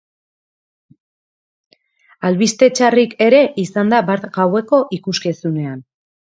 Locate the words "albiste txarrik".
2.31-3.15